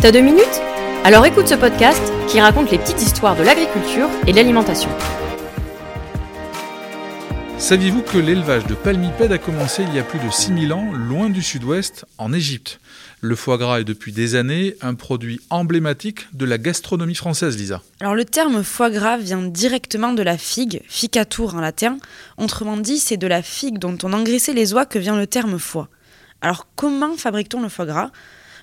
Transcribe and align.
T'as 0.00 0.12
deux 0.12 0.20
minutes? 0.20 0.60
Alors 1.04 1.24
écoute 1.24 1.48
ce 1.48 1.54
podcast 1.54 2.02
qui 2.28 2.38
raconte 2.38 2.70
les 2.70 2.76
petites 2.76 3.00
histoires 3.00 3.34
de 3.34 3.42
l'agriculture 3.42 4.10
et 4.26 4.32
de 4.32 4.36
l'alimentation. 4.36 4.90
Saviez-vous 7.56 8.02
que 8.02 8.18
l'élevage 8.18 8.66
de 8.66 8.74
palmipèdes 8.74 9.32
a 9.32 9.38
commencé 9.38 9.84
il 9.84 9.94
y 9.94 9.98
a 9.98 10.02
plus 10.02 10.18
de 10.18 10.28
6000 10.30 10.74
ans, 10.74 10.92
loin 10.92 11.30
du 11.30 11.42
sud-ouest, 11.42 12.04
en 12.18 12.34
Égypte? 12.34 12.78
Le 13.22 13.34
foie 13.36 13.56
gras 13.56 13.80
est 13.80 13.84
depuis 13.84 14.12
des 14.12 14.34
années 14.34 14.76
un 14.82 14.92
produit 14.92 15.40
emblématique 15.48 16.26
de 16.34 16.44
la 16.44 16.58
gastronomie 16.58 17.14
française, 17.14 17.56
Lisa. 17.56 17.80
Alors 18.00 18.14
le 18.14 18.26
terme 18.26 18.62
foie 18.62 18.90
gras 18.90 19.16
vient 19.16 19.40
directement 19.40 20.12
de 20.12 20.22
la 20.22 20.36
figue, 20.36 20.82
ficatur 20.88 21.54
en 21.54 21.60
latin. 21.62 21.96
Autrement 22.36 22.76
dit, 22.76 22.98
c'est 22.98 23.16
de 23.16 23.26
la 23.26 23.40
figue 23.40 23.78
dont 23.78 23.96
on 24.02 24.12
engraissait 24.12 24.52
les 24.52 24.74
oies 24.74 24.84
que 24.84 24.98
vient 24.98 25.16
le 25.16 25.26
terme 25.26 25.58
foie. 25.58 25.88
Alors 26.44 26.66
comment 26.76 27.16
fabrique-t-on 27.16 27.62
le 27.62 27.70
foie 27.70 27.86
gras? 27.86 28.10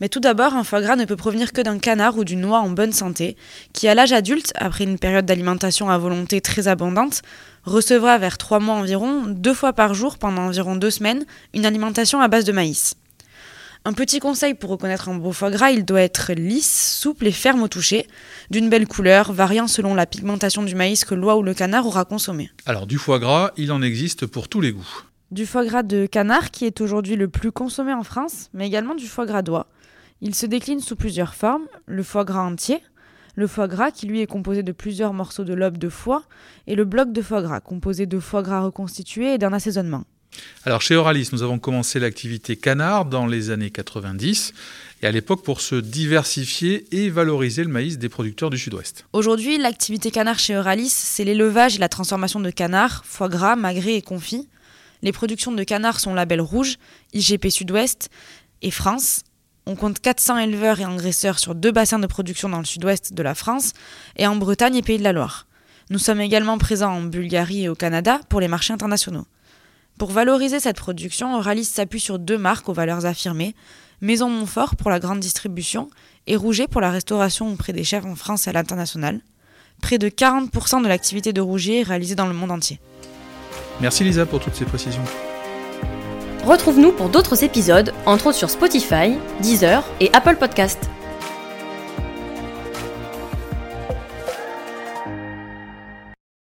Mais 0.00 0.08
tout 0.08 0.18
d'abord, 0.18 0.54
un 0.54 0.64
foie 0.64 0.80
gras 0.80 0.96
ne 0.96 1.04
peut 1.04 1.14
provenir 1.14 1.52
que 1.52 1.60
d'un 1.60 1.78
canard 1.78 2.16
ou 2.16 2.24
d'une 2.24 2.46
oie 2.46 2.58
en 2.58 2.70
bonne 2.70 2.92
santé, 2.92 3.36
qui 3.74 3.86
à 3.86 3.94
l'âge 3.94 4.14
adulte, 4.14 4.54
après 4.56 4.84
une 4.84 4.98
période 4.98 5.26
d'alimentation 5.26 5.90
à 5.90 5.98
volonté 5.98 6.40
très 6.40 6.68
abondante, 6.68 7.20
recevra 7.64 8.16
vers 8.16 8.38
3 8.38 8.60
mois 8.60 8.76
environ, 8.76 9.24
deux 9.26 9.52
fois 9.52 9.74
par 9.74 9.92
jour 9.92 10.16
pendant 10.16 10.46
environ 10.46 10.74
deux 10.74 10.90
semaines, 10.90 11.26
une 11.52 11.66
alimentation 11.66 12.18
à 12.22 12.28
base 12.28 12.46
de 12.46 12.52
maïs. 12.52 12.94
Un 13.84 13.92
petit 13.92 14.20
conseil 14.20 14.54
pour 14.54 14.70
reconnaître 14.70 15.10
un 15.10 15.16
beau 15.16 15.32
foie 15.32 15.50
gras, 15.50 15.70
il 15.70 15.84
doit 15.84 16.00
être 16.00 16.32
lisse, 16.32 16.96
souple 16.98 17.26
et 17.26 17.30
ferme 17.30 17.62
au 17.62 17.68
toucher, 17.68 18.06
d'une 18.50 18.70
belle 18.70 18.88
couleur, 18.88 19.34
variant 19.34 19.68
selon 19.68 19.94
la 19.94 20.06
pigmentation 20.06 20.62
du 20.62 20.74
maïs 20.74 21.04
que 21.04 21.14
l'oie 21.14 21.36
ou 21.36 21.42
le 21.42 21.52
canard 21.52 21.86
aura 21.86 22.06
consommé. 22.06 22.50
Alors 22.64 22.86
du 22.86 22.96
foie 22.96 23.18
gras, 23.18 23.50
il 23.58 23.70
en 23.70 23.82
existe 23.82 24.24
pour 24.24 24.48
tous 24.48 24.62
les 24.62 24.72
goûts. 24.72 25.02
Du 25.32 25.44
foie 25.44 25.64
gras 25.64 25.82
de 25.82 26.06
canard 26.06 26.52
qui 26.52 26.66
est 26.66 26.80
aujourd'hui 26.80 27.16
le 27.16 27.26
plus 27.26 27.50
consommé 27.50 27.92
en 27.92 28.04
France, 28.04 28.48
mais 28.54 28.64
également 28.64 28.94
du 28.94 29.08
foie 29.08 29.26
gras 29.26 29.42
d'oie. 29.42 29.66
Il 30.20 30.36
se 30.36 30.46
décline 30.46 30.78
sous 30.78 30.94
plusieurs 30.94 31.34
formes, 31.34 31.66
le 31.86 32.04
foie 32.04 32.24
gras 32.24 32.44
entier, 32.44 32.78
le 33.34 33.48
foie 33.48 33.66
gras 33.66 33.90
qui 33.90 34.06
lui 34.06 34.20
est 34.20 34.28
composé 34.28 34.62
de 34.62 34.70
plusieurs 34.70 35.12
morceaux 35.12 35.42
de 35.42 35.52
lobe 35.52 35.78
de 35.78 35.88
foie, 35.88 36.22
et 36.68 36.76
le 36.76 36.84
bloc 36.84 37.12
de 37.12 37.22
foie 37.22 37.42
gras 37.42 37.58
composé 37.58 38.06
de 38.06 38.20
foie 38.20 38.42
gras 38.42 38.60
reconstitué 38.60 39.34
et 39.34 39.38
d'un 39.38 39.52
assaisonnement. 39.52 40.04
Alors 40.64 40.80
chez 40.80 40.94
Oralis, 40.94 41.30
nous 41.32 41.42
avons 41.42 41.58
commencé 41.58 41.98
l'activité 41.98 42.54
canard 42.54 43.04
dans 43.06 43.26
les 43.26 43.50
années 43.50 43.70
90 43.70 44.52
et 45.02 45.06
à 45.06 45.10
l'époque 45.10 45.42
pour 45.42 45.60
se 45.60 45.74
diversifier 45.74 46.86
et 46.92 47.10
valoriser 47.10 47.64
le 47.64 47.70
maïs 47.70 47.98
des 47.98 48.08
producteurs 48.08 48.50
du 48.50 48.58
sud-ouest. 48.58 49.06
Aujourd'hui, 49.12 49.58
l'activité 49.58 50.12
canard 50.12 50.38
chez 50.38 50.54
Euralis, 50.54 50.90
c'est 50.90 51.24
l'élevage 51.24 51.76
et 51.76 51.78
la 51.78 51.88
transformation 51.88 52.38
de 52.38 52.50
canards, 52.50 53.04
foie 53.04 53.28
gras, 53.28 53.56
magrets 53.56 53.94
et 53.94 54.02
confits. 54.02 54.48
Les 55.02 55.12
productions 55.12 55.52
de 55.52 55.64
canards 55.64 56.00
sont 56.00 56.14
label 56.14 56.40
rouge, 56.40 56.76
IGP 57.12 57.48
Sud-Ouest 57.48 58.08
et 58.62 58.70
France, 58.70 59.22
on 59.68 59.74
compte 59.74 59.98
400 59.98 60.38
éleveurs 60.38 60.78
et 60.78 60.86
engraisseurs 60.86 61.40
sur 61.40 61.56
deux 61.56 61.72
bassins 61.72 61.98
de 61.98 62.06
production 62.06 62.48
dans 62.48 62.60
le 62.60 62.64
sud-ouest 62.64 63.12
de 63.12 63.22
la 63.24 63.34
France 63.34 63.72
et 64.16 64.24
en 64.28 64.36
Bretagne 64.36 64.76
et 64.76 64.82
Pays 64.82 64.98
de 64.98 65.02
la 65.02 65.12
Loire. 65.12 65.48
Nous 65.90 65.98
sommes 65.98 66.20
également 66.20 66.56
présents 66.56 66.92
en 66.92 67.02
Bulgarie 67.02 67.64
et 67.64 67.68
au 67.68 67.74
Canada 67.74 68.20
pour 68.28 68.40
les 68.40 68.46
marchés 68.46 68.72
internationaux. 68.72 69.26
Pour 69.98 70.12
valoriser 70.12 70.60
cette 70.60 70.76
production, 70.76 71.36
Euralis 71.36 71.64
s'appuie 71.64 71.98
sur 71.98 72.20
deux 72.20 72.38
marques 72.38 72.68
aux 72.68 72.74
valeurs 72.74 73.06
affirmées, 73.06 73.56
Maison 74.00 74.30
Montfort 74.30 74.76
pour 74.76 74.90
la 74.90 75.00
grande 75.00 75.20
distribution 75.20 75.90
et 76.28 76.36
Rouget 76.36 76.68
pour 76.68 76.80
la 76.80 76.92
restauration 76.92 77.52
auprès 77.52 77.72
des 77.72 77.82
chefs 77.82 78.04
en 78.04 78.14
France 78.14 78.46
et 78.46 78.50
à 78.50 78.52
l'international. 78.52 79.20
Près 79.82 79.98
de 79.98 80.08
40% 80.08 80.82
de 80.82 80.88
l'activité 80.88 81.32
de 81.32 81.40
Rouget 81.40 81.80
est 81.80 81.82
réalisée 81.82 82.14
dans 82.14 82.26
le 82.26 82.34
monde 82.34 82.52
entier. 82.52 82.78
Merci 83.80 84.04
Lisa 84.04 84.26
pour 84.26 84.40
toutes 84.40 84.54
ces 84.54 84.64
précisions. 84.64 85.02
Retrouve-nous 86.44 86.92
pour 86.92 87.08
d'autres 87.08 87.42
épisodes, 87.42 87.92
entre 88.06 88.28
autres 88.28 88.38
sur 88.38 88.50
Spotify, 88.50 89.14
Deezer 89.42 89.84
et 90.00 90.10
Apple 90.12 90.36
Podcast. 90.36 90.88